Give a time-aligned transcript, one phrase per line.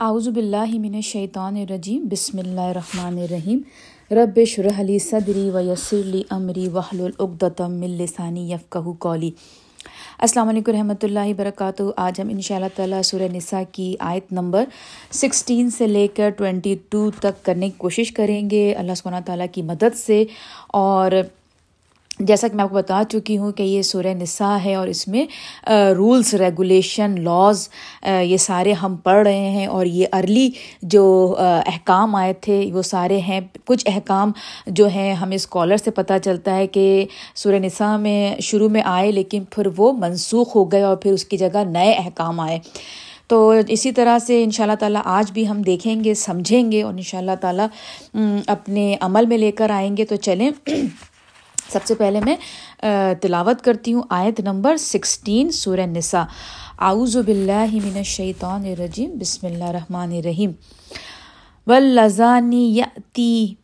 [0.00, 3.60] اعوذ باللہ من الشیطان الرجیم، بسم اللہ الرحمن الرحیم۔
[4.16, 9.30] رب شرح لی صدری و یسر لی امری وحلل عقدۃ من لسانی یفقهوا قولی۔
[10.18, 14.32] السلام علیکم رحمۃ اللہ وبرکاتہ۔ آج ہم ان شاء اللہ تعالیٰ سورہ نساء کی آیت
[14.32, 14.64] نمبر
[15.22, 19.46] سکسٹین سے لے کر ٹوینٹی ٹو تک کرنے کی کوشش کریں گے۔ اللہ سبحانہ تعالیٰ
[19.52, 20.24] کی مدد سے
[20.84, 21.20] اور
[22.20, 25.06] جیسا کہ میں آپ کو بتا چکی ہوں کہ یہ سورہ نساء ہے اور اس
[25.08, 25.24] میں
[25.96, 27.68] رولس ریگولیشن لاز
[28.22, 30.50] یہ سارے ہم پڑھ رہے ہیں اور یہ ارلی
[30.82, 31.02] جو
[31.38, 34.32] احکام آئے تھے، وہ سارے ہیں۔ کچھ احکام
[34.66, 39.12] جو ہیں ہمیں اسکالر سے پتہ چلتا ہے کہ سورہ نساء میں شروع میں آئے
[39.12, 42.58] لیکن پھر وہ منسوخ ہو گئے اور پھر اس کی جگہ نئے احکام آئے۔
[43.26, 46.82] تو اسی طرح سے ان شاء اللہ تعالیٰ آج بھی ہم دیکھیں گے، سمجھیں گے
[46.82, 47.66] اور ان شاء اللہ تعالیٰ
[48.46, 50.50] اپنے عمل میں لے کر آئیں گے۔ تو چلیں۔
[51.72, 52.36] سب سے پہلے میں
[53.22, 56.24] تلاوت کرتی ہوں آیت نمبر سکسٹین سورہ نساء۔
[56.88, 60.52] اعوذ باللہ من الشیطان الرجیم، بسم اللہ الرحمن الرحیم۔
[61.66, 63.54] واللزانی یأتی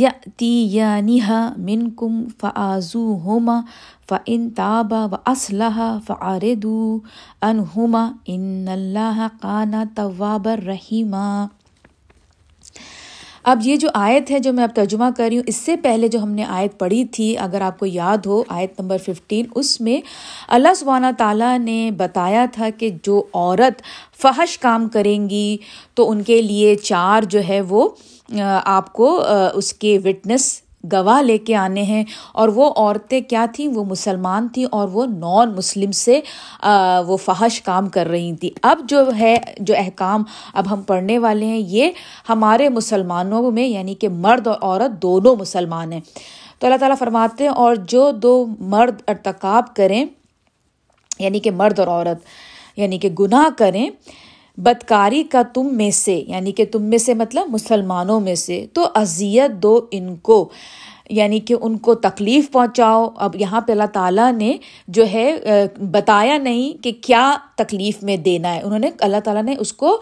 [0.00, 3.60] یأتی یانیہا منکم فآزوہما
[4.08, 6.98] فإن تابا وأصلحا فعردو
[7.42, 11.46] انہما ان اللہ قانا تواب الرحیمہ
[13.44, 16.08] اب یہ جو آیت ہے جو میں اب ترجمہ کر رہی ہوں، اس سے پہلے
[16.08, 19.80] جو ہم نے آیت پڑھی تھی، اگر آپ کو یاد ہو، آیت نمبر ففٹین اس
[19.80, 20.00] میں
[20.48, 23.82] اللہ سبحانہ تعالیٰ نے بتایا تھا کہ جو عورت
[24.22, 25.56] فحش کام کریں گی،
[25.94, 27.88] تو ان کے لیے چار جو ہے وہ
[28.64, 29.08] آپ کو
[29.54, 34.48] اس کے وٹنس گواہ لے کے آنے ہیں۔ اور وہ عورتیں کیا تھیں؟ وہ مسلمان
[34.48, 36.20] تھیں اور وہ نان مسلم سے
[37.06, 40.22] وہ فحش کام کر رہی تھیں۔ اب جو ہے، جو احکام
[40.54, 41.90] اب ہم پڑھنے والے ہیں، یہ
[42.28, 46.00] ہمارے مسلمانوں میں یعنی کہ مرد اور عورت دونوں مسلمان ہیں۔
[46.58, 50.04] تو اللہ تعالیٰ فرماتے ہیں، اور جو دو مرد ارتکاب کریں
[51.18, 52.18] یعنی کہ مرد اور عورت
[52.76, 53.88] یعنی کہ گناہ کریں
[54.56, 58.86] بدکاری کا تم میں سے یعنی کہ تم میں سے مطلب مسلمانوں میں سے، تو
[58.94, 60.48] اذیت دو ان کو۔
[61.10, 64.56] یعنی کہ ان کو تکلیف پہنچاؤ۔ اب یہاں پہ اللہ تعالیٰ نے
[64.88, 65.36] جو ہے
[65.90, 70.00] بتایا نہیں کہ کیا تکلیف میں دینا ہے۔ انہوں نے، اللہ تعالیٰ نے اس کو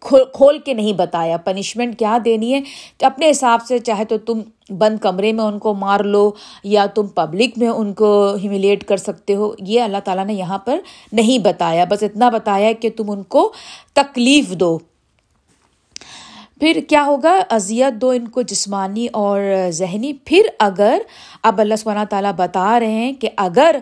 [0.00, 2.60] کھول کے نہیں بتایا۔ پنشمنٹ کیا دینی ہے؟
[3.02, 4.40] اپنے حساب سے چاہے تو تم
[4.78, 6.30] بند کمرے میں ان کو مار لو
[6.64, 10.58] یا تم پبلک میں ان کو ہیوملیٹ کر سکتے ہو۔ یہ اللہ تعالیٰ نے یہاں
[10.58, 10.78] پر
[11.12, 13.52] نہیں بتایا۔ بس اتنا بتایا کہ تم ان کو
[13.94, 14.78] تکلیف دو۔
[16.60, 19.40] پھر کیا ہوگا؟ اذیت دو ان کو جسمانی اور
[19.70, 20.98] ذہنی۔ پھر اگر
[21.42, 23.76] اب اللہ سبحانہ تعالیٰ بتا رہے ہیں کہ اگر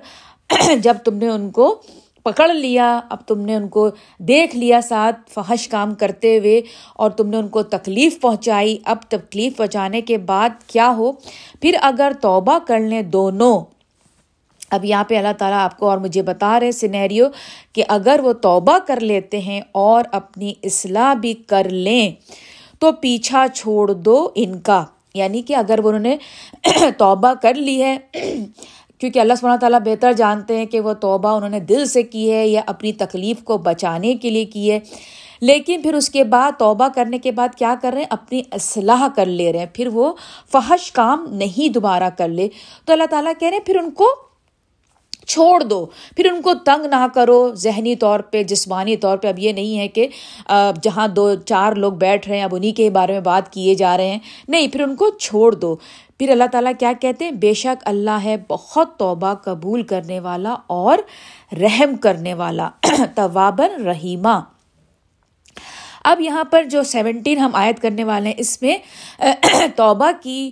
[0.83, 1.83] جب تم نے ان کو
[2.25, 6.61] پکڑ لیا، اب تم نے ان کو دیکھ لیا ساتھ فحش کام کرتے ہوئے
[6.95, 11.13] اور تم نے ان کو تکلیف پہنچائی، اب تکلیف پہنچانے کے بعد کیا ہو؟
[11.61, 13.61] پھر اگر توبہ کر لیں دونوں۔
[14.71, 17.27] اب یہاں پہ اللہ تعالیٰ آپ کو اور مجھے بتا رہے سنیریو
[17.73, 22.13] کہ اگر وہ توبہ کر لیتے ہیں اور اپنی اصلاح بھی کر لیں۔
[22.85, 24.85] تو پیچھا چھوڑ دو ان کا۔
[25.15, 26.17] یعنی کہ اگر وہ انہوں نے
[26.99, 27.99] توبہ کر لی ہے،
[28.99, 32.33] کیونکہ اللہ سبحانہ تعالیٰ بہتر جانتے ہیں کہ وہ توبہ انہوں نے دل سے کی
[32.33, 34.81] ہے یا اپنی تکلیف کو بچانے کے لیے کی ہے۔
[35.41, 39.09] لیکن پھر اس کے بعد توبہ کرنے کے بعد کیا کر رہے ہیں؟ اپنی اصلاح
[39.17, 40.13] کر لے رہے ہیں۔ پھر وہ
[40.53, 42.49] فحش کام نہیں دوبارہ کر لے۔
[42.85, 44.07] تو اللہ تعالیٰ کہہ رہے ہیں، پھر ان کو
[45.27, 45.87] چھوڑ دو۔
[46.17, 49.79] پھر ان کو تنگ نہ کرو، ذہنی طور پہ، جسمانی طور پہ۔ اب یہ نہیں
[49.79, 50.09] ہے کہ
[50.83, 53.97] جہاں دو، چار لوگ بیٹھ رہے ہیں، اب انہیں کے بارے میں بات کیے جا
[53.97, 54.19] رہے ہیں۔
[54.49, 55.77] نہیں، پھر ان کو چھوڑ دو۔
[56.19, 60.55] پھر اللہ تعالیٰ کیا کہتے ہیں؟ بے شک اللہ ہے بہت توبہ قبول کرنے والا
[60.67, 60.99] اور
[61.53, 62.71] رحم کرنے والا۔
[63.15, 64.41] طوابر رحیمہ۔
[66.05, 68.79] اب یہاں پر جو سیونٹین ہم عائد کرنے والے ہیں، اس میں
[69.77, 70.51] توبہ کی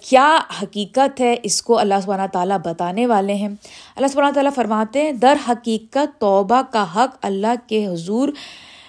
[0.00, 3.48] کیا حقیقت ہے اس کو اللہ سبحانہ تعالیٰ بتانے والے ہیں؟
[3.96, 8.28] اللہ سبحانہ تعالیٰ فرماتے ہیں، در حقیقت توبہ کا حق اللہ کے حضور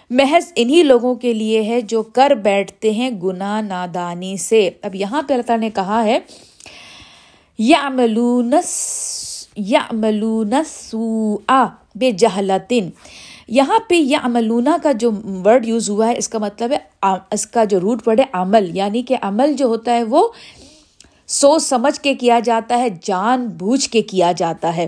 [0.09, 5.21] محض انہی لوگوں کے لیے ہے جو کر بیٹھتے ہیں گناہ نادانی سے۔ اب یہاں
[5.21, 6.19] پہ اللہ تعالیٰ نے کہا ہے
[7.57, 10.95] یا ملونس یا ملونس
[11.95, 12.89] بے جہلتن
[13.47, 15.11] یہاں پہ یہ عملونا کا جو
[15.45, 18.77] ورڈ یوز ہوا ہے، اس کا مطلب ہے اس کا جو روٹ ورڈ ہے، عمل۔
[18.77, 20.27] یعنی کہ عمل جو ہوتا ہے وہ
[21.31, 24.87] سوچ سمجھ کے کیا جاتا ہے، جان بوجھ کے کیا جاتا ہے۔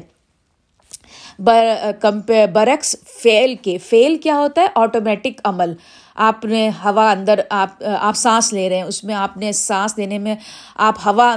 [2.54, 5.74] برعکس فیل کے۔ فیل کیا ہوتا ہے؟ آٹومیٹک عمل۔
[6.16, 9.98] آپ نے ہوا اندر، آپ آپ سانس لے رہے ہیں، اس میں آپ نے سانس
[9.98, 10.36] لینے میں
[10.76, 11.36] آپ ہوا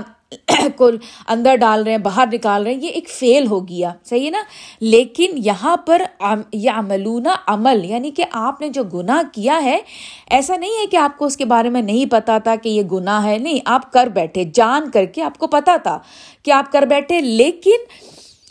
[0.76, 0.88] کو
[1.28, 4.30] اندر ڈال رہے ہیں، باہر نکال رہے ہیں، یہ ایک فیل ہو گیا، صحیح ہے
[4.30, 4.42] نا؟
[4.80, 6.02] لیکن یہاں پر
[6.52, 9.78] یہ عملونہ عمل یعنی کہ آپ نے جو گناہ کیا ہے،
[10.30, 12.82] ایسا نہیں ہے کہ آپ کو اس کے بارے میں نہیں پتا تھا کہ یہ
[12.92, 15.98] گناہ ہے، نہیں، آپ کر بیٹھے، جان کر کے آپ کو پتا تھا
[16.42, 17.84] کہ آپ کر بیٹھے، لیکن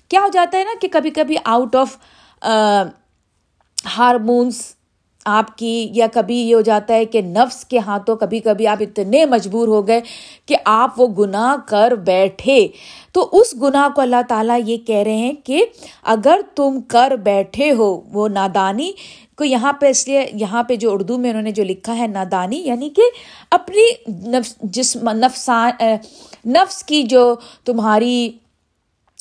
[0.10, 1.98] کیا ہو جاتا ہے نا کہ کبھی کبھی آؤٹ آف
[3.78, 4.75] ہارمونس
[5.26, 8.78] آپ کی یا کبھی یہ ہو جاتا ہے کہ نفس کے ہاتھوں کبھی کبھی آپ
[8.80, 10.02] اتنے مجبور ہو گئے
[10.46, 12.68] کہ آپ وہ گناہ کر بیٹھے۔
[13.12, 15.66] تو اس گناہ کو اللہ تعالیٰ یہ کہہ رہے ہیں کہ
[16.04, 18.92] اگر تم کر بیٹھے ہو وہ نادانی،
[19.38, 22.08] کو یہاں پہ اس لیے یہاں پہ جو اردو میں انہوں نے جو لکھا ہے
[22.08, 23.10] نادانی یعنی کہ
[23.52, 25.86] اپنی نفس جسم نفسان
[26.46, 27.36] نفس کی جو
[27.66, 28.30] تمہاری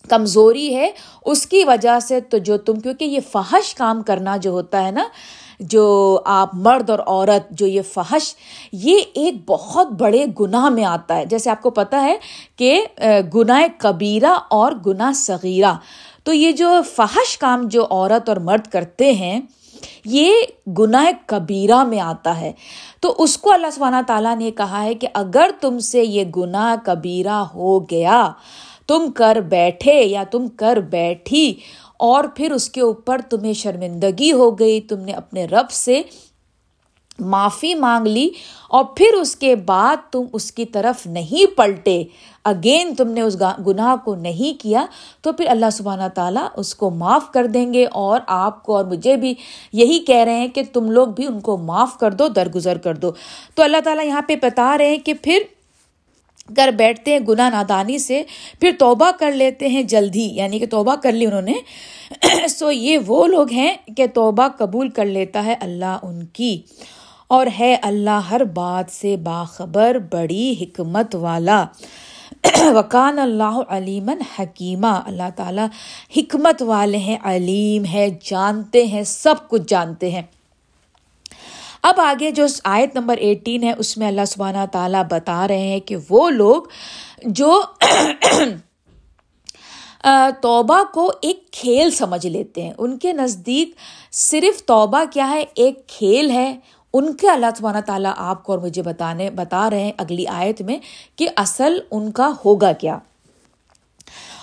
[0.08, 0.90] کمزوری ہے،
[1.24, 4.90] اس کی وجہ سے تو جو تم، کیونکہ یہ فحش کام کرنا جو ہوتا ہے
[4.90, 5.04] نا
[5.60, 8.34] جو آپ مرد اور عورت، جو یہ فحش،
[8.72, 12.16] یہ ایک بہت بڑے گناہ میں آتا ہے۔ جیسے آپ کو پتہ ہے
[12.56, 12.84] کہ
[13.34, 15.72] گناہ کبیرہ اور گناہ صغیرہ۔
[16.24, 19.40] تو یہ جو فحش کام جو عورت اور مرد کرتے ہیں،
[20.04, 20.32] یہ
[20.78, 22.52] گناہ کبیرہ میں آتا ہے۔
[23.00, 26.74] تو اس کو اللہ سبحانہ تعالیٰ نے کہا ہے کہ اگر تم سے یہ گناہ
[26.84, 28.30] کبیرہ ہو گیا،
[28.86, 31.54] تم کر بیٹھے یا تم کر بیٹھی
[31.96, 36.02] اور پھر اس کے اوپر تمہیں شرمندگی ہو گئی، تم نے اپنے رب سے
[37.18, 38.28] معافی مانگ لی
[38.68, 42.04] اور پھر اس کے بعد تم اس کی طرف نہیں پلٹے۔
[42.44, 43.36] اگین تم نے اس
[43.66, 44.86] گناہ کو نہیں کیا،
[45.22, 48.84] تو پھر اللہ سبحانہ تعالیٰ اس کو معاف کر دیں گے اور آپ کو اور
[48.84, 49.34] مجھے بھی
[49.72, 52.94] یہی کہہ رہے ہیں کہ تم لوگ بھی ان کو معاف کر دو، درگزر کر
[52.94, 53.10] دو۔
[53.54, 55.38] تو اللہ تعالیٰ یہاں پہ بتا رہے ہیں کہ پھر
[56.56, 58.22] کر بیٹھتے ہیں گناہ نادانی سے،
[58.60, 61.52] پھر توبہ کر لیتے ہیں جلدی یعنی کہ توبہ کر لی انہوں نے۔
[62.48, 66.62] سو یہ وہ لوگ ہیں کہ توبہ قبول کر لیتا ہے اللہ ان کی۔
[67.28, 71.64] اور ہے اللہ ہر بات سے باخبر، بڑی حکمت والا۔
[72.62, 75.66] وکان اللہ علیمن حکیمہ اللہ تعالیٰ
[76.16, 80.22] حکمت والے ہیں، علیم ہے، جانتے ہیں، سب کچھ جانتے ہیں۔
[81.84, 85.80] اب آگے جو آیت نمبر ایٹین ہے، اس میں اللہ سبحانہ تعالیٰ بتا رہے ہیں
[85.80, 86.62] کہ وہ لوگ
[87.24, 87.62] جو
[90.40, 93.70] توبہ کو ایک کھیل سمجھ لیتے ہیں۔ ان کے نزدیک
[94.12, 96.58] صرف توبہ کیا ہے، ایک کھیل ہے۔
[96.94, 100.62] ان کے اللہ سبحانہ تعالیٰ آپ کو اور مجھے بتانے، بتا رہے ہیں اگلی آیت
[100.62, 100.78] میں
[101.16, 102.98] کہ اصل ان کا ہوگا کیا۔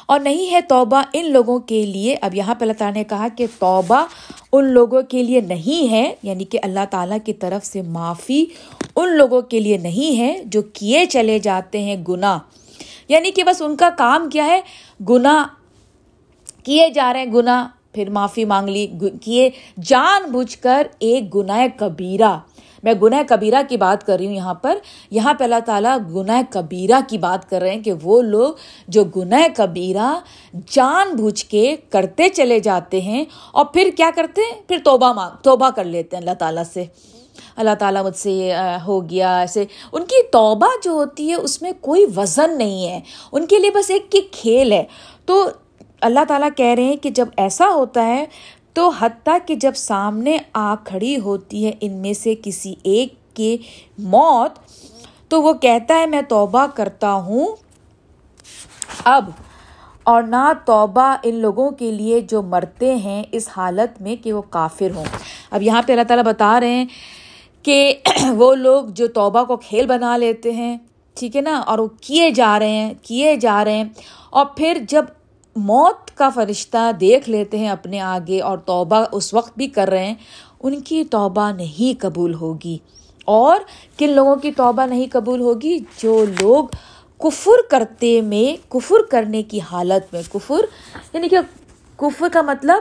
[0.05, 3.27] اور نہیں ہے توبہ ان لوگوں کے لیے۔ اب یہاں پہ اللہ تعالیٰ نے کہا
[3.37, 4.05] کہ توبہ
[4.53, 8.45] ان لوگوں کے لیے نہیں ہے یعنی کہ اللہ تعالیٰ کی طرف سے معافی
[8.95, 12.39] ان لوگوں کے لیے نہیں ہے جو کیے چلے جاتے ہیں گناہ۔
[13.07, 14.61] یعنی کہ بس ان کا کام کیا ہے؟
[15.09, 15.43] گناہ
[16.63, 18.87] کیے جا رہے ہیں، گناہ، پھر معافی مانگ لی
[19.21, 19.49] کیے
[19.83, 22.37] جان بوجھ کر ایک گناہ کبیرہ۔
[22.83, 24.77] میں گناہ کبیرہ کی بات کر رہی ہوں یہاں پر۔
[25.11, 28.53] یہاں پہ اللہ تعالیٰ گناہ کبیرہ کی بات کر رہے ہیں کہ وہ لوگ
[28.87, 30.19] جو گناہ کبیرہ
[30.71, 35.35] جان بوجھ کے کرتے چلے جاتے ہیں اور پھر کیا کرتے ہیں؟ پھر توبہ مانگ
[35.43, 36.85] توبہ کر لیتے ہیں اللہ تعالیٰ سے۔
[37.55, 38.53] اللہ تعالیٰ مجھ سے
[38.87, 42.99] ہو گیا، ایسے۔ ان کی توبہ جو ہوتی ہے اس میں کوئی وزن نہیں ہے۔
[43.31, 44.83] ان کے لیے بس ایک کھیل ہے۔
[45.25, 45.49] تو
[46.01, 48.25] اللہ تعالیٰ کہہ رہے ہیں کہ جب ایسا ہوتا ہے
[48.73, 53.57] تو حتیٰ کہ جب سامنے آ کھڑی ہوتی ہے ان میں سے کسی ایک کے
[53.97, 54.51] موت،
[55.29, 57.47] تو وہ کہتا ہے، میں توبہ کرتا ہوں۔
[59.05, 59.29] اب،
[60.03, 64.41] اور نہ توبہ ان لوگوں کے لیے جو مرتے ہیں اس حالت میں کہ وہ
[64.49, 65.05] کافر ہوں۔
[65.51, 66.85] اب یہاں پہ اللہ تعالیٰ بتا رہے ہیں
[67.63, 67.95] کہ
[68.29, 70.77] وہ لوگ جو توبہ کو کھیل بنا لیتے ہیں،
[71.13, 73.85] ٹھیک ہے نا، اور وہ کیے جا رہے ہیں، کیے جا رہے ہیں۔
[74.29, 75.05] اور پھر جب
[75.55, 80.05] موت کا فرشتہ دیکھ لیتے ہیں اپنے آگے اور توبہ اس وقت بھی کر رہے
[80.05, 80.15] ہیں،
[80.59, 82.77] ان کی توبہ نہیں قبول ہوگی۔
[83.25, 83.59] اور
[83.97, 86.67] کن لوگوں کی توبہ نہیں قبول ہوگی؟ جو لوگ
[87.19, 90.65] کفر کرتے میں، کفر کرنے کی حالت میں کفر
[91.13, 91.37] یعنی کہ
[91.97, 92.79] کفر کا مطلب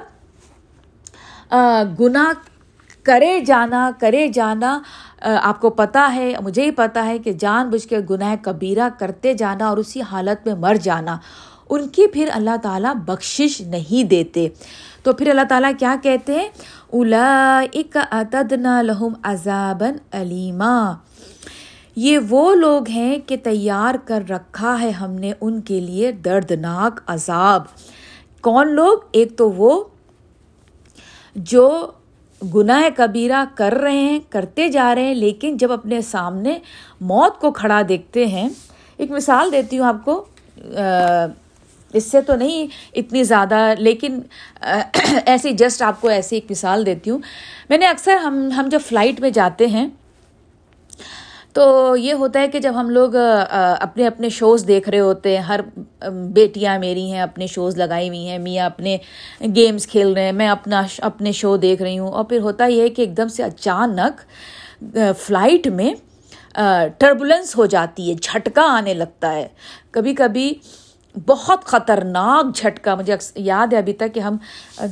[2.00, 2.32] گناہ
[3.02, 4.80] کرے جانا کرے جانا
[5.20, 9.34] آپ کو پتہ ہے، مجھے ہی پتہ ہے کہ جان بوجھ کے گناہ کبیرہ کرتے
[9.34, 11.16] جانا اور اسی حالت میں مر جانا۔
[11.70, 14.48] ان کی پھر اللہ تعالیٰ بخشش نہیں دیتے۔
[15.02, 16.48] تو پھر اللہ تعالیٰ کیا کہتے ہیں؟
[16.92, 17.60] الا
[18.10, 20.92] اتدنا لہم عذابً علیما
[21.96, 27.00] یہ وہ لوگ ہیں کہ تیار کر رکھا ہے ہم نے ان کے لیے دردناک
[27.06, 27.62] عذاب۔
[28.40, 29.84] کون لوگ؟ ایک تو وہ
[31.36, 31.90] جو
[32.54, 36.58] گناہ کبیرہ کر رہے ہیں، کرتے جا رہے ہیں، لیکن جب اپنے سامنے
[37.00, 38.48] موت کو کھڑا دیکھتے ہیں۔
[38.96, 40.24] ایک مثال دیتی ہوں آپ کو
[41.94, 44.20] اس سے تو نہیں اتنی زیادہ، لیکن
[45.26, 47.18] ایسی جسٹ آپ کو ایسی ایک مثال دیتی ہوں۔
[47.70, 49.88] میں نے اکثر ہم ہم جب فلائٹ میں جاتے ہیں،
[51.52, 55.42] تو یہ ہوتا ہے کہ جب ہم لوگ اپنے اپنے شوز دیکھ رہے ہوتے ہیں،
[55.44, 55.60] ہر
[56.34, 58.96] بیٹیاں میری ہیں، اپنے شوز لگائی ہوئی ہیں، میاں اپنے
[59.56, 62.82] گیمز کھیل رہے ہیں، میں اپنا اپنے شو دیکھ رہی ہوں، اور پھر ہوتا یہ
[62.82, 64.20] ہے کہ ایک دم سے اچانک
[65.18, 65.92] فلائٹ میں
[66.98, 69.46] ٹربولنس ہو جاتی ہے، جھٹکا آنے لگتا ہے۔
[69.90, 70.52] کبھی کبھی
[71.26, 74.36] بہت خطرناک جھٹکا، مجھے یاد ہے ابھی تک کہ ہم،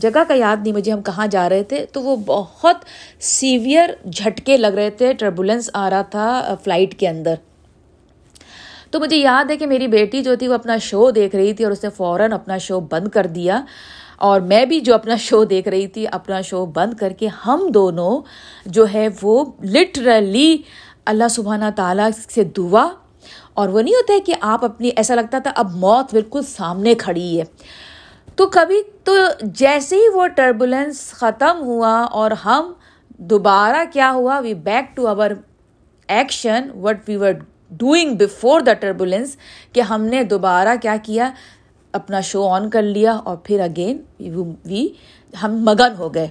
[0.00, 2.76] جگہ کا یاد نہیں، مجھے ہم کہاں جا رہے تھے، تو وہ بہت
[3.20, 7.34] سیویئر جھٹکے لگ رہے تھے ٹربولنس آ رہا تھا فلائٹ کے اندر۔
[8.90, 11.64] تو مجھے یاد ہے کہ میری بیٹی جو تھی، وہ اپنا شو دیکھ رہی تھی
[11.64, 13.62] اور اس نے فوراً اپنا شو بند کر دیا۔
[14.16, 17.70] اور میں بھی جو اپنا شو دیکھ رہی تھی، اپنا شو بند کر کے ہم
[17.74, 18.20] دونوں
[18.66, 20.56] جو ہے وہ لٹرلی
[21.04, 22.88] اللہ سبحانہ تعالیٰ سے دعا
[23.58, 26.94] اور وہ نہیں ہوتا ہے کہ آپ اپنی ایسا لگتا تھا اب موت بالکل سامنے
[26.94, 27.44] کھڑی ہے۔
[28.36, 29.12] تو کبھی تو
[29.42, 32.72] جیسے ہی وہ ٹربولنس ختم ہوا اور ہم
[33.18, 35.30] دوبارہ کیا ہوا we back to over
[36.08, 37.32] action what we were
[37.70, 39.36] doing before the turbulence
[39.72, 41.30] کہ ہم نے دوبارہ کیا کیا،
[41.94, 44.02] اپنا شو آن کر لیا اور پھر اگین
[44.64, 44.88] وی
[45.42, 46.28] ہم مگن ہو گئے۔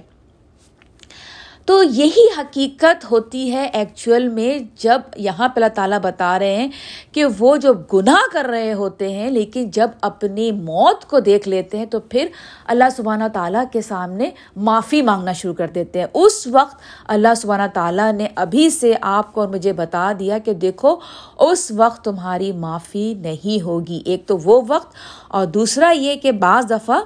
[1.68, 6.68] تو یہی حقیقت ہوتی ہے ایکچوئل میں جب یہاں پہ اللہ تعالیٰ بتا رہے ہیں
[7.12, 11.78] کہ وہ جو گناہ کر رہے ہوتے ہیں، لیکن جب اپنی موت کو دیکھ لیتے
[11.78, 12.26] ہیں، تو پھر
[12.66, 17.68] اللہ سبحانہ تعالیٰ کے سامنے معافی مانگنا شروع کر دیتے ہیں۔ اس وقت اللہ سبحانہ
[17.74, 20.96] تعالیٰ نے ابھی سے آپ کو اور مجھے بتا دیا کہ دیکھو،
[21.38, 24.94] اس وقت تمہاری معافی نہیں ہوگی۔ ایک تو وہ وقت
[25.28, 27.00] اور دوسرا یہ کہ بعض دفعہ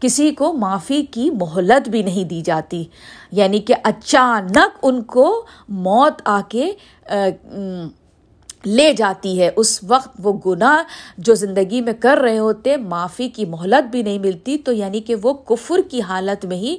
[0.00, 2.84] کسی کو معافی کی مہلت بھی نہیں دی جاتی۔
[3.32, 6.72] یعنی کہ اچانک ان کو موت آ کے
[8.64, 10.82] لے جاتی ہے۔ اس وقت وہ گناہ
[11.18, 15.14] جو زندگی میں کر رہے ہوتے، معافی کی مہلت بھی نہیں ملتی۔ تو یعنی کہ
[15.22, 16.76] وہ کفر کی حالت میں ہی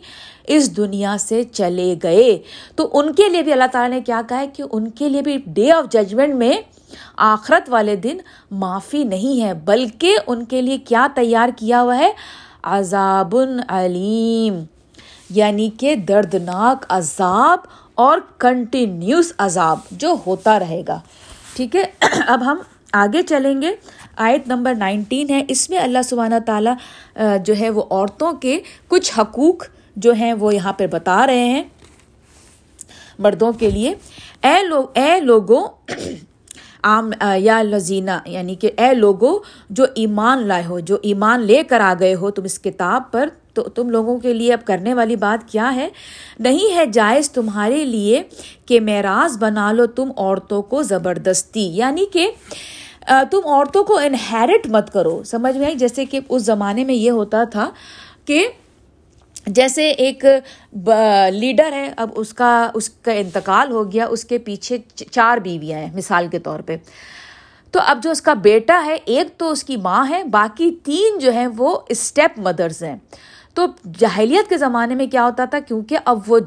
[0.47, 2.37] اس دنیا سے چلے گئے۔
[2.75, 5.21] تو ان کے لیے بھی اللہ تعالیٰ نے کیا کہا ہے کہ ان کے لیے
[5.21, 6.57] بھی ڈے آف ججمنٹ میں
[7.17, 8.17] آخرت والے دن
[8.51, 12.11] معافی نہیں ہے، بلکہ ان کے لیے کیا تیار کیا ہوا ہے؟
[12.63, 13.35] عذاب
[13.67, 14.63] علیم
[15.29, 17.59] یعنی کہ دردناک عذاب
[17.95, 20.99] اور کنٹینیوس عذاب جو ہوتا رہے گا۔
[21.55, 21.85] ٹھیک ہے؟
[22.27, 22.57] اب ہم
[22.93, 23.75] آگے چلیں گے۔
[24.15, 26.75] آیت نمبر نائنٹین ہے۔ اس میں اللہ سبحانہ تعالیٰ
[27.45, 29.63] جو ہے وہ عورتوں کے کچھ حقوق
[29.95, 31.63] جو ہیں وہ یہاں پہ بتا رہے ہیں۔
[33.19, 33.95] مردوں کے لیے۔
[34.43, 35.67] اے لوگ اے لوگوں
[36.83, 39.37] عام یا لذینہ یعنی کہ اے لوگو
[39.69, 43.29] جو ایمان لائے ہو، جو ایمان لے کر آ گئے ہو تم اس کتاب پر،
[43.53, 45.87] تو تم لوگوں کے لیے اب کرنے والی بات کیا ہے؟
[46.39, 48.21] نہیں ہے جائز تمہارے لیے
[48.65, 52.29] کہ معراج بنا لو تم عورتوں کو زبردستی یعنی کہ
[53.31, 57.11] تم عورتوں کو انہیرٹ مت کرو، سمجھ میں آئی؟ جیسے کہ اس زمانے میں یہ
[57.11, 57.69] ہوتا تھا
[58.25, 58.47] کہ
[59.47, 60.25] جیسے ایک
[61.31, 64.77] لیڈر ہے اب اس کا اس کا انتقال ہو گیا، اس کے پیچھے
[65.11, 66.77] چار بیویاں ہیں، مثال کے طور پہ۔
[67.71, 71.19] تو اب جو اس کا بیٹا ہے، ایک تو اس کی ماں ہے، باقی تین
[71.19, 72.95] جو ہیں وہ اسٹیپ مدرس ہیں۔
[73.53, 73.65] تو
[73.99, 76.39] جاہلیت کے زمانے میں کیا ہوتا تھا، کیونکہ اب وہ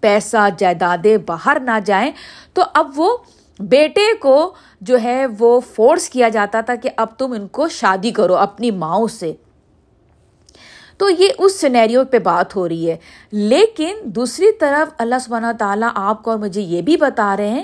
[0.00, 2.10] پیسہ، جائیدادیں باہر نہ جائیں،
[2.52, 3.16] تو اب وہ
[3.58, 8.10] بیٹے کو جو ہے وہ فورس کیا جاتا تھا کہ اب تم ان کو شادی
[8.10, 9.32] کرو، اپنی ماؤں سے۔
[10.98, 12.96] تو یہ اس سینیریو پہ بات ہو رہی ہے۔
[13.32, 17.62] لیکن دوسری طرف اللہ سبحانہ تعالیٰ آپ کو اور مجھے یہ بھی بتا رہے ہیں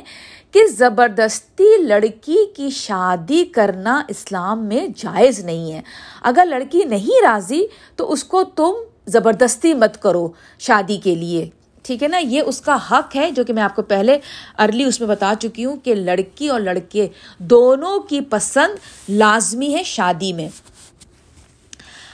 [0.51, 5.81] کہ زبردستی لڑکی کی شادی کرنا اسلام میں جائز نہیں ہے۔
[6.23, 7.63] اگر لڑکی نہیں راضی
[7.97, 8.73] تو اس کو تم
[9.07, 11.49] زبردستی مت کرو شادی کے لیے۔
[11.83, 14.19] ٹھیک ہے نا؟ یہ اس کا حق ہے جو کہ میں آپ کو پہلے
[14.59, 17.09] ارلی اس میں بتا چکی ہوں کہ لڑکی اور لڑکے
[17.39, 18.75] دونوں کی پسند
[19.09, 20.49] لازمی ہے شادی میں۔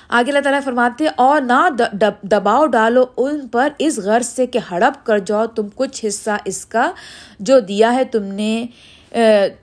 [0.08, 1.68] آگے اللہ تعالیٰ فرماتے اور نہ
[2.22, 6.66] دباؤ ڈالو ان پر اس غرض سے کہ ہڑپ کر جاؤ تم کچھ حصہ اس
[6.66, 6.90] کا
[7.40, 8.66] جو دیا ہے تم نے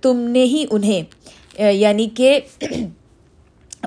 [0.01, 1.03] تم نے ہی انہیں
[1.71, 2.39] یعنی کہ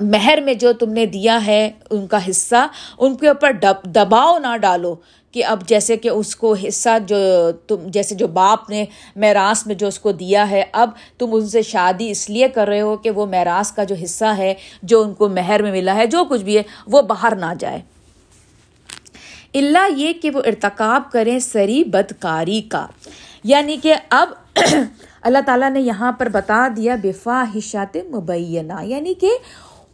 [0.01, 2.67] مہر میں جو تم نے دیا ہے ان کا حصہ،
[2.99, 3.51] ان کے اوپر
[3.85, 4.95] دباؤ نہ ڈالو۔
[5.31, 9.75] کہ اب جیسے کہ اس کو حصہ جو تم جیسے جو باپ نے میراث میں
[9.75, 12.97] جو اس کو دیا ہے، اب تم ان سے شادی اس لیے کر رہے ہو
[12.97, 14.53] کہ وہ میراث کا جو حصہ ہے،
[14.83, 17.79] جو ان کو مہر میں ملا ہے، جو کچھ بھی ہے، وہ باہر نہ جائے۔
[19.53, 22.87] اللہ یہ کہ وہ ارتکاب کریں سری بدکاری کا۔
[23.43, 24.29] یعنی کہ اب
[25.21, 29.29] اللہ تعالیٰ نے یہاں پر بتا دیا بفا حشات مبینہ۔ یعنی کہ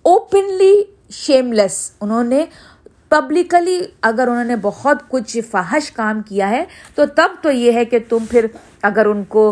[0.02, 2.46] اوپنلی شیملیس انہوں نے
[3.14, 6.64] پبلکلی اگر انہوں نے بہت کچھ فحش کام کیا ہے،
[6.96, 8.46] تو تب تو یہ ہے کہ تم پھر
[8.82, 9.52] اگر ان کو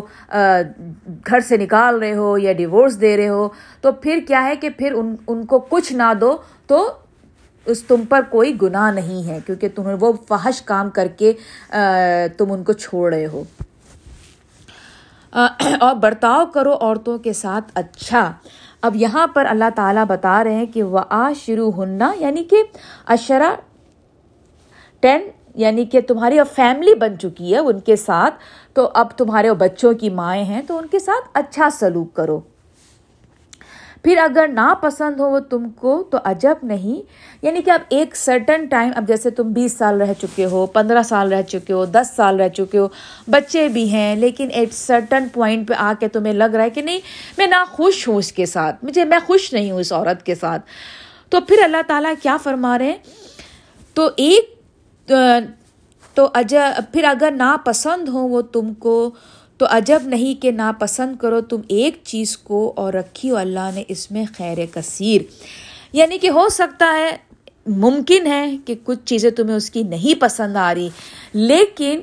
[1.27, 3.47] گھر سے نکال رہے ہو یا ڈیورس دے رہے ہو،
[3.81, 6.37] تو پھر کیا ہے کہ پھر ان ان کو کچھ نہ دو،
[6.67, 6.93] تو
[7.65, 11.33] اس تم پر کوئی گناہ نہیں ہے، کیونکہ تمہیں وہ فحش کام کر کے
[12.37, 13.43] تم ان کو چھوڑ رہے ہو۔
[15.79, 18.31] اور برتاؤ کرو عورتوں کے ساتھ اچھا۔
[18.81, 22.63] اب یہاں پر اللہ تعالیٰ بتا رہے ہیں کہ وہ آ شروع ہننا یعنی کہ
[23.05, 23.55] اشرا
[24.99, 25.21] ٹین
[25.55, 28.35] یعنی کہ تمہاری اب فیملی بن چکی ہے ان کے ساتھ،
[28.73, 32.39] تو اب تمہارے بچوں کی مائیں ہیں، تو ان کے ساتھ اچھا سلوک کرو۔
[34.03, 37.01] پھر اگر ناپسند ہو وہ تم کو تو عجب نہیں۔
[37.41, 41.03] یعنی کہ اب ایک سرٹن ٹائم اب جیسے تم بیس سال رہ چکے ہو، پندرہ
[41.03, 42.87] سال رہ چکے ہو، دس سال رہ چکے ہو،
[43.27, 46.81] بچے بھی ہیں، لیکن ایک سرٹن پوائنٹ پہ آ کے تمہیں لگ رہا ہے کہ
[46.81, 46.99] نہیں،
[47.37, 50.35] میں نہ خوش ہوں اس کے ساتھ، مجھے میں خوش نہیں ہوں اس عورت کے
[50.35, 50.61] ساتھ۔
[51.29, 52.97] تو پھر اللہ تعالیٰ کیا فرما رہے ہیں؟
[53.93, 55.11] تو ایک،
[56.13, 56.27] تو
[56.91, 59.11] پھر اگر ناپسند ہو وہ تم کو
[59.61, 63.83] تو عجب نہیں کہ ناپسند کرو تم ایک چیز کو اور رکھی ہو، اللہ نے
[63.87, 65.21] اس میں خیر کثیر۔
[65.93, 67.17] یعنی کہ ہو سکتا ہے،
[67.67, 70.89] ممکن ہے کہ کچھ چیزیں تمہیں اس کی نہیں پسند آ رہی،
[71.33, 71.99] لیکن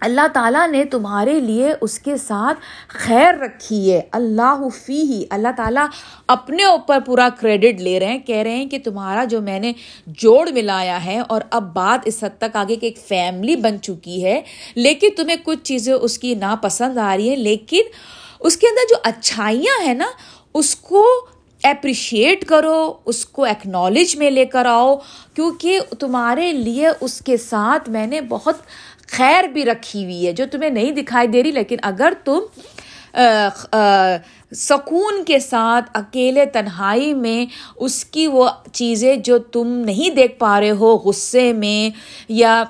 [0.00, 5.48] اللہ تعالیٰ نے تمہارے لیے اس کے ساتھ خیر رکھی ہے۔ اللہ فی ہی اللہ
[5.56, 5.86] تعالیٰ
[6.26, 9.72] اپنے اوپر پورا کریڈٹ لے رہے ہیں، کہہ رہے ہیں کہ تمہارا جو میں نے
[10.06, 14.24] جوڑ ملایا ہے اور اب بات اس حد تک آگے کہ ایک فیملی بن چکی
[14.24, 14.40] ہے،
[14.74, 17.82] لیکن تمہیں کچھ چیزیں اس کی ناپسند آ رہی ہیں، لیکن
[18.40, 20.06] اس کے اندر جو اچھائیاں ہیں نا،
[20.54, 21.04] اس کو
[21.62, 24.94] اپریشیٹ کرو، اس کو ایکنالج میں لے کر آؤ،
[25.34, 28.56] کیونکہ تمہارے لیے اس کے ساتھ میں نے بہت
[29.12, 32.40] خیر بھی رکھی ہوئی ہے جو تمہیں نہیں دکھائی دے رہی، لیکن اگر تم
[34.52, 37.44] سکون کے ساتھ اکیلے تنہائی میں
[37.76, 41.90] اس کی وہ چیزیں جو تم نہیں دیکھ پا رہے ہو، غصے میں
[42.28, 42.62] یا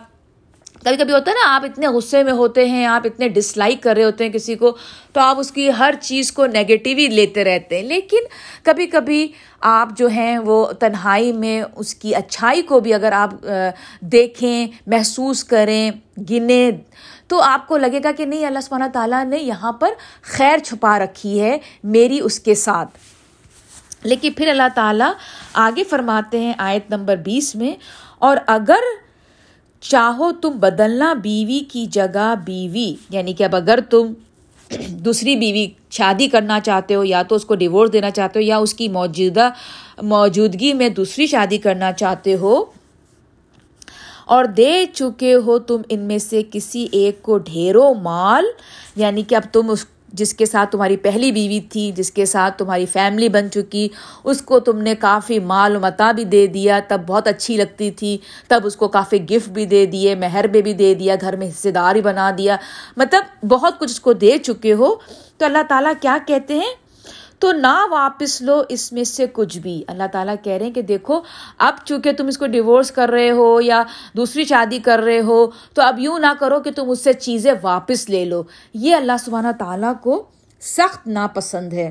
[0.85, 3.83] کبھی کبھی ہوتا ہے نا، آپ اتنے غصے میں ہوتے ہیں، آپ اتنے ڈس لائک
[3.83, 4.77] کر رہے ہوتے ہیں کسی کو،
[5.13, 8.25] تو آپ اس کی ہر چیز کو نگیٹیو ہی لیتے رہتے ہیں۔ لیکن
[8.63, 9.27] کبھی کبھی
[9.61, 13.31] آپ جو ہیں وہ تنہائی میں اس کی اچھائی کو بھی اگر آپ
[14.13, 15.91] دیکھیں، محسوس کریں،
[16.31, 16.71] گنیں،
[17.29, 19.93] تو آپ کو لگے گا کہ نہیں، اللہ سبحانہ تعالیٰ نے یہاں پر
[20.33, 22.99] خیر چھپا رکھی ہے میری اس کے ساتھ۔
[24.03, 25.13] لیکن پھر اللہ تعالیٰ
[25.61, 27.75] آگے فرماتے ہیں آیت نمبر بیس میں،
[28.19, 28.89] اور اگر
[29.81, 34.13] چاہو تم بدلنا بیوی کی جگہ بیوی یعنی کہ اب اگر تم
[34.89, 38.57] دوسری بیوی شادی کرنا چاہتے ہو، یا تو اس کو ڈیورس دینا چاہتے ہو، یا
[38.57, 39.51] اس کی موجودہ،
[40.03, 42.65] موجودگی میں دوسری شادی کرنا چاہتے ہو۔
[44.25, 48.45] اور دے چکے ہو تم ان میں سے کسی ایک کو ڈھیروں مال
[48.97, 52.59] یعنی کہ اب تم اس جس کے ساتھ تمہاری پہلی بیوی تھی، جس کے ساتھ
[52.59, 53.89] تمہاری فیملی بن چکی،
[54.25, 58.19] اس کو تم نے کافی مال متا بھی دے دیا، تب بہت اچھی لگتی تھی۔
[58.49, 61.49] تب اس کو کافی گفٹ بھی دے دیے، مہر بھی بھی دے دیا، گھر میں
[61.49, 62.57] حصے دار ہی بنا دیا۔
[62.97, 64.95] مطلب بہت کچھ اس کو دے چکے ہو۔
[65.37, 66.80] تو اللہ تعالیٰ کیا کہتے ہیں؟
[67.41, 70.83] تو نہ واپس لو، اس میں سے کچھ بھی۔ اللہ تعالیٰ کہہ رہے ہیں کہ
[70.83, 71.21] دیکھو،
[71.59, 73.83] اب چونکہ تم اس کو ڈیورس کر رہے ہو یا
[74.17, 77.53] دوسری شادی کر رہے ہو، تو اب یوں نہ کرو کہ تم اس سے چیزیں
[77.63, 78.43] واپس لے لو۔
[78.75, 80.27] یہ اللہ سبحانہ تعالیٰ کو
[80.61, 81.91] سخت ناپسند ہے۔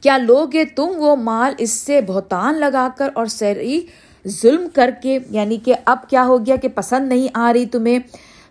[0.00, 3.86] کیا لوگ تم وہ مال اس سے بہتان لگا کر اور سری
[4.28, 7.98] ظلم کر کے یعنی کہ اب کیا ہو گیا کہ پسند نہیں آ رہی تمہیں،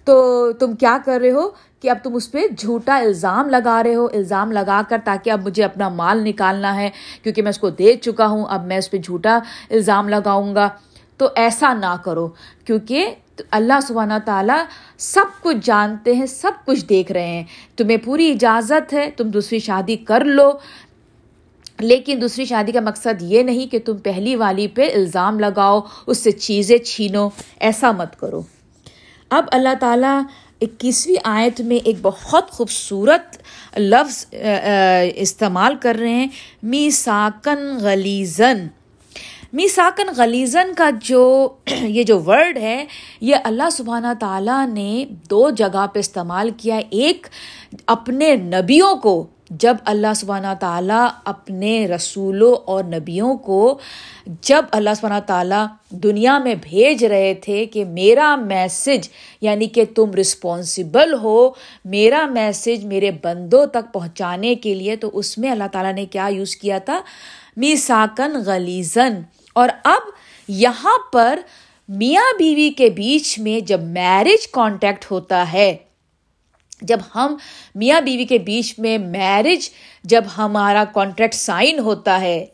[0.05, 1.49] تو تم کیا کر رہے ہو؟
[1.81, 5.47] کہ اب تم اس پہ جھوٹا الزام لگا رہے ہو، الزام لگا کر تاکہ اب
[5.47, 6.89] مجھے اپنا مال نکالنا ہے،
[7.23, 9.39] کیونکہ میں اس کو دے چکا ہوں، اب میں اس پہ جھوٹا
[9.69, 10.69] الزام لگاؤں گا۔
[11.17, 12.29] تو ایسا نہ کرو،
[12.65, 13.15] کیونکہ
[13.51, 14.63] اللہ سبحانہ تعالیٰ
[14.97, 17.43] سب کچھ جانتے ہیں، سب کچھ دیکھ رہے ہیں۔
[17.77, 20.51] تمہیں پوری اجازت ہے، تم دوسری شادی کر لو۔
[21.79, 26.17] لیکن دوسری شادی کا مقصد یہ نہیں کہ تم پہلی والی پہ الزام لگاؤ، اس
[26.17, 28.41] سے چیزیں چھینو۔ ایسا مت کرو۔
[29.29, 30.21] اب اللہ تعالیٰ
[30.61, 33.37] اکیسویں آیت میں ایک بہت خوبصورت
[33.79, 34.25] لفظ
[35.15, 36.27] استعمال کر رہے ہیں
[36.63, 38.67] می ساکن غلیزن
[39.53, 41.49] می ساکن غلیزن کا جو
[41.81, 42.85] یہ جو ورڈ ہے،
[43.21, 47.27] یہ اللہ سبحانہ تعالیٰ نے دو جگہ پہ استعمال کیا۔ ایک
[47.87, 49.27] اپنے نبیوں کو
[49.59, 53.79] جب اللہ سبحانہ تعالیٰ اپنے رسولوں اور نبیوں کو
[54.41, 59.09] جب اللہ سبحانہ تعالیٰ دنیا میں بھیج رہے تھے کہ میرا میسج
[59.41, 61.51] یعنی کہ تم رسپانسبل ہو،
[61.85, 66.29] میرا میسج میرے بندوں تک پہنچانے کے لیے، تو اس میں اللہ تعالیٰ نے کیا
[66.31, 67.01] یوز کیا تھا؟
[67.57, 69.21] می ساکن غلیزن
[69.55, 70.09] اور اب
[70.47, 71.39] یہاں پر
[71.89, 75.75] میاں بیوی کے بیچ میں جب میرج کانٹیکٹ ہوتا ہے
[76.81, 77.35] جب ہم
[77.75, 79.69] میاں بیوی کے بیچ میں میرج
[80.03, 82.45] جب ہمارا کانٹریکٹ سائن ہوتا ہے،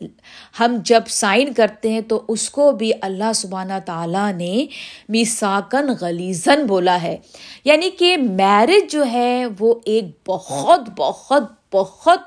[0.60, 4.66] ہم جب سائن کرتے ہیں تو اس کو بھی اللہ سبحانہ تعالیٰ نے
[5.08, 7.16] میساکن غلیزن بولا ہے۔
[7.64, 12.20] یعنی کہ میرج جو ہے وہ ایک بہت بہت بہت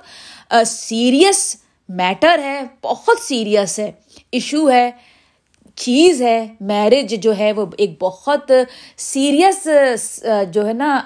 [0.68, 1.56] سیریس
[1.90, 3.92] میٹر ہے، بہت سیریس ہے
[4.32, 4.92] ایشو ہے۔
[5.82, 8.52] چیز ہے میرج جو ہے وہ ایک بہت
[8.98, 9.67] سیریس
[10.54, 11.00] جو ہے نا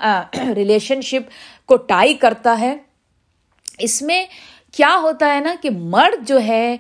[0.56, 1.30] ریلیشن شپ
[1.68, 2.76] کو ٹائی کرتا ہے۔
[3.80, 4.26] اس میں
[4.72, 6.76] کیا ہوتا ہے نا کہ مرد جو ہے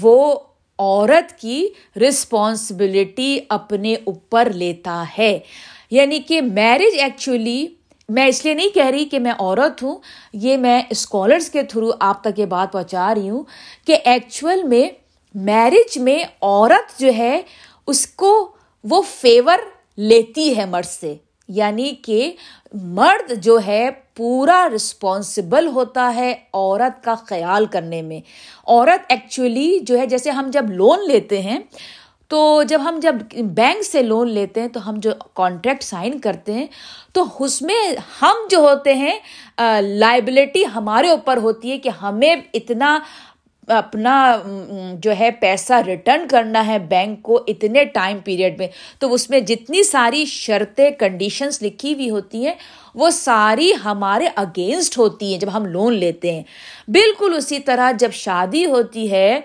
[0.00, 0.34] وہ
[0.78, 5.38] عورت کی رسپانسبلٹی اپنے اوپر لیتا ہے۔
[5.90, 7.66] یعنی کہ میرج ایکچولی
[8.08, 9.96] میں اس لیے نہیں کہہ رہی کہ میں عورت ہوں،
[10.32, 13.42] یہ میں اسکالرس کے تھرو آپ تک یہ بات پہنچا رہی ہوں
[13.86, 14.88] کہ ایکچوئل میں
[15.36, 17.42] میرج میں عورت جو ہے،
[17.86, 18.52] اس کو
[18.84, 19.58] وہ فیور
[19.96, 21.14] لیتی ہے مرد سے۔
[21.48, 22.32] یعنی کہ
[22.74, 28.20] مرد جو ہے، پورا رسپانسبل ہوتا ہے عورت کا خیال کرنے میں۔
[28.66, 31.58] عورت ایکچولی جو ہے، جیسے ہم جب لون لیتے ہیں،
[32.28, 36.52] تو جب ہم جب بینک سے لون لیتے ہیں، تو ہم جو کانٹریکٹ سائن کرتے
[36.52, 36.66] ہیں،
[37.12, 39.18] تو اس میں ہم جو ہوتے ہیں
[39.80, 42.98] لائبلٹی ہمارے اوپر ہوتی ہے کہ ہمیں اتنا
[43.68, 44.36] اپنا
[44.92, 48.66] جو ہے پیسہ ریٹرن کرنا ہے بینک کو اتنے ٹائم پیریڈ میں،
[48.98, 52.54] تو اس میں جتنی ساری شرطیں کنڈیشنس لکھی ہوئی ہوتی ہیں،
[52.94, 56.42] وہ ساری ہمارے اگینسٹ ہوتی ہیں جب ہم لون لیتے ہیں۔
[56.88, 59.40] بالکل اسی طرح جب شادی ہوتی ہے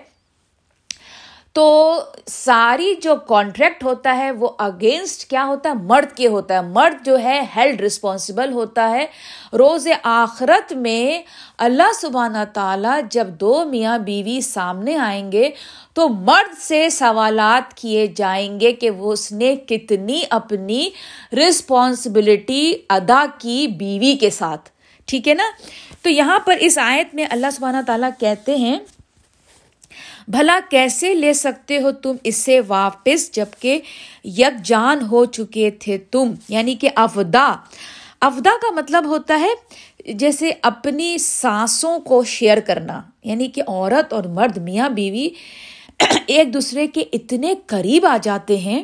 [1.52, 6.62] تو ساری جو کانٹریکٹ ہوتا ہے وہ اگینسٹ کیا ہوتا ہے؟ مرد کے ہوتا ہے۔
[6.62, 9.06] مرد جو ہے ہیلڈ رسپانسبل ہوتا ہے۔
[9.52, 11.22] روز آخرت میں
[11.58, 15.50] اللہ سبحانہ تعالیٰ جب دو میاں بیوی سامنے آئیں گے
[15.94, 20.90] تو مرد سے سوالات کیے جائیں گے کہ وہ اس نے کتنی اپنی
[21.32, 24.70] رسپانسبلٹی ادا کی بیوی کے ساتھ۔
[25.06, 25.44] ٹھیک ہے نا؟
[26.02, 28.78] تو یہاں پر اس آیت میں اللہ سبحانہ تعالیٰ کہتے ہیں
[30.28, 33.80] بھلا کیسے لے سکتے ہو تم اس سے واپس جبکہ
[34.24, 37.56] یک جان ہو چکے تھے تم؟ یعنی کہ افدا.
[38.20, 39.48] افدا کا مطلب ہوتا ہے
[40.12, 45.28] جیسے اپنی سانسوں کو شیئر کرنا یعنی کہ عورت اور مرد، میاں، بیوی
[46.26, 48.82] ایک دوسرے کے اتنے قریب آ جاتے ہیں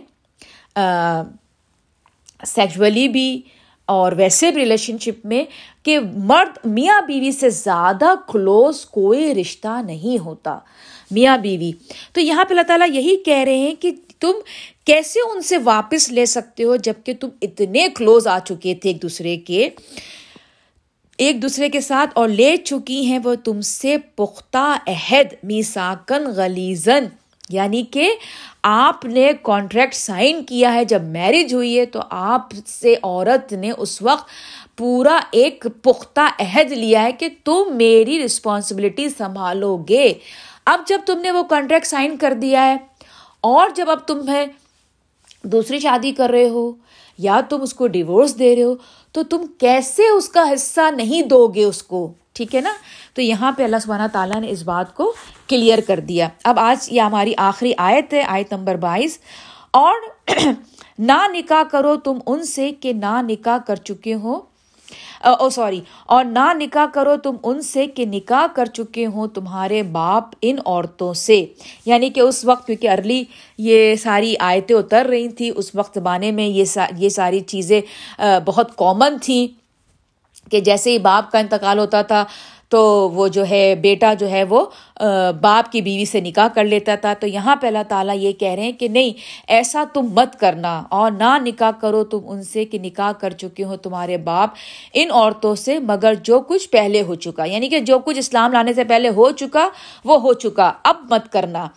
[2.46, 3.42] سیکچولی بھی
[3.87, 5.44] اور ویسے بھی ریلیشن شپ میں
[5.83, 10.59] کہ مرد، میاں، بیوی سے زیادہ کلوز کوئی رشتہ نہیں ہوتا۔
[11.11, 11.73] میاں بیوی۔
[12.12, 13.90] تو یہاں پہ اللہ تعالیٰ یہی کہہ رہے ہیں کہ
[14.21, 14.33] تم
[14.85, 19.03] کیسے ان سے واپس لے سکتے ہو جبکہ تم اتنے کلوز آ چکے تھے ایک
[19.03, 19.68] دوسرے کے،
[21.18, 27.05] ایک دوسرے کے ساتھ، اور لے چکی ہیں وہ تم سے پختہ عہد میساکن غلیزن
[27.51, 28.11] یعنی کہ
[28.62, 33.71] آپ نے کانٹریکٹ سائن کیا ہے، جب میرج ہوئی ہے، تو آپ سے عورت نے
[33.79, 34.29] اس وقت
[34.77, 40.12] پورا ایک پختہ عہد لیا ہے کہ تم میری رسپانسبلٹی سنبھالو گے۔
[40.68, 42.76] اب جب تم نے وہ کانٹریکٹ سائن کر دیا ہے
[43.40, 44.46] اور جب اب تم ہے
[45.42, 46.72] دوسری شادی کر رہے ہو
[47.18, 48.74] یا تم اس کو ڈیورس دے رہے ہو،
[49.12, 52.72] تو تم کیسے اس کا حصہ نہیں دو گے اس کو؟ ٹھیک ہے نا؟
[53.14, 55.14] تو یہاں پہ اللہ سبحانہ تعالیٰ نے اس بات کو
[55.48, 59.18] کلیئر کر دیا۔ اب آج یہ ہماری آخری آیت ہے، آیت نمبر بائیس۔
[59.70, 59.94] اور
[60.98, 64.40] نہ نکاح کرو تم ان سے کہ نہ نکاح کر چکے ہو۔
[65.20, 69.83] او سوری، اور نہ نکاح کرو تم ان سے کہ نکاح کر چکے ہوں تمہارے
[69.83, 71.44] باپ ان عورتوں سے۔
[71.87, 73.22] یعنی کہ اس وقت کیونکہ ارلی
[73.59, 77.81] یہ ساری آیتیں اتر رہی تھیں، اس وقت زمانے میں یہ یہ ساری چیزیں
[78.46, 79.46] بہت کامن تھیں
[80.50, 82.24] کہ جیسے ہی باپ کا انتقال ہوتا تھا
[82.68, 84.66] تو وہ جو ہے بیٹا جو ہے وہ
[85.40, 88.48] باپ کی بیوی سے نکاح کر لیتا تھا۔ تو یہاں پہ اللہ تعالیٰ یہ کہہ
[88.48, 89.12] رہے ہیں کہ نہیں،
[89.48, 93.64] ایسا تم مت کرنا۔ اور نہ نکاح کرو تم ان سے کہ نکاح کر چکے
[93.64, 94.50] ہو تمہارے باپ
[94.94, 98.72] ان عورتوں سے، مگر جو کچھ پہلے ہو چکا۔ یعنی کہ جو کچھ اسلام لانے
[98.72, 99.68] سے پہلے ہو چکا،
[100.04, 101.68] وہ ہو چکا۔ اب مت کرنا۔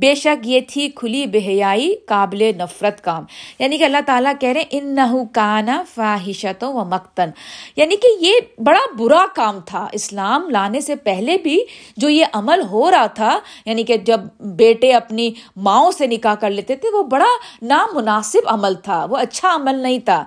[0.00, 3.24] بے شک یہ تھی کھلی بحیائی قابل نفرت کام۔
[3.58, 7.30] یعنی کہ اللہ تعالیٰ کہہ رہے ان نہ کانا فاحشتوں و مکتن
[7.76, 11.64] یعنی کہ یہ بڑا برا کام تھا۔ اسلام لانے سے پہلے بھی
[11.96, 16.50] جو یہ عمل ہو رہا تھا یعنی کہ جب بیٹے اپنی ماؤں سے نکاح کر
[16.50, 17.28] لیتے تھے، وہ بڑا
[17.62, 20.24] نامناسب عمل تھا۔ وہ اچھا عمل نہیں تھا۔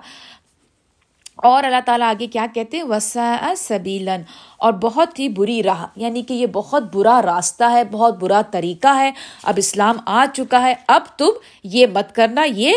[1.42, 4.22] اور اللہ تعالیٰ آگے کیا کہتے ہیں؟ وسا سبیلن
[4.58, 8.96] اور بہت ہی بری راہ یعنی کہ یہ بہت برا راستہ ہے، بہت برا طریقہ
[8.96, 9.10] ہے۔
[9.42, 11.30] اب اسلام آ چکا ہے، اب تم
[11.64, 12.72] یہ مت کرنا، یہ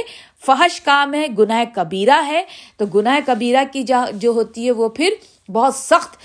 [0.45, 2.43] فحش کام ہے، گناہ کبیرہ ہے۔
[2.77, 5.09] تو گناہ کبیرہ کی جو ہوتی ہے، وہ پھر
[5.51, 6.17] بہت سخت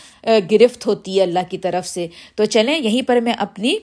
[0.51, 3.77] گرفت ہوتی ہے اللہ کی طرف سے۔ تو چلیں، یہیں پر میں اپنی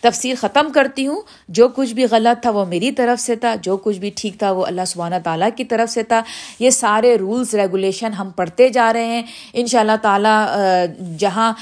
[0.00, 3.76] تفصیل ختم کرتی ہوں۔ جو کچھ بھی غلط تھا وہ میری طرف سے تھا، جو
[3.76, 6.22] کچھ بھی ٹھیک تھا وہ اللہ سبحانہ تعالیٰ کی طرف سے تھا۔
[6.58, 10.44] یہ سارے رولس ریگولیشن ہم پڑھتے جا رہے ہیں۔ ان شاء اللہ تعالیٰ
[11.18, 11.52] جہاں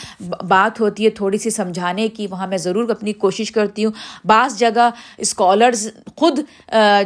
[0.49, 3.92] بات ہوتی ہے تھوڑی سی سمجھانے کی، وہاں میں ضرور اپنی کوشش کرتی ہوں۔
[4.25, 4.88] بعض جگہ
[5.19, 6.40] اسکالرز خود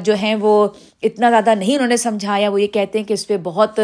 [0.03, 0.67] جو ہیں وہ
[1.03, 3.81] اتنا زیادہ نہیں انہوں نے سمجھایا، وہ یہ کہتے ہیں کہ اس پہ بہت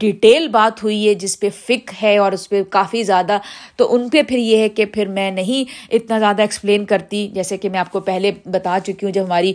[0.00, 3.38] ڈیٹیل بات ہوئی ہے، جس پہ فک ہے اور اس پہ کافی زیادہ۔
[3.76, 7.56] تو ان پہ پھر یہ ہے کہ پھر میں نہیں اتنا زیادہ ایکسپلین کرتی، جیسے
[7.56, 9.52] کہ میں آپ کو پہلے بتا چکی ہوں، جب ہماری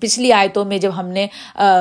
[0.00, 1.26] پچھلی آیتوں میں جب ہم نے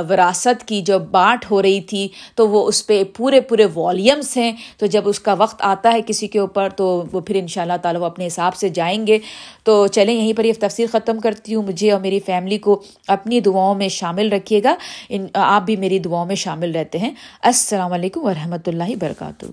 [0.10, 4.52] وراثت کی جو بانٹ ہو رہی تھی، تو وہ اس پہ پورے پورے والیومس ہیں۔
[4.78, 7.62] تو جب اس کا وقت آتا ہے کسی کے اوپر، تو وہ پھر ان شاء
[7.62, 9.20] اللہ تعالیٰ وہ اپنے حساب سے جائیں گے۔
[9.64, 13.40] تو چلیں یہیں پر یہ تفصیل ختم کرتی ہوں۔ مجھے اور میری فیملی کو اپنی
[13.40, 14.76] دعاؤں میں شامل رکھیے گا۔
[15.10, 17.12] ان آپ بھی میری دعاؤں میں شامل رہتے ہیں۔
[17.42, 19.46] السلام علیکم ورحمۃ اللہ وبرکاتہ۔